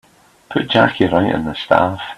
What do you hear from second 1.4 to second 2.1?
the staff.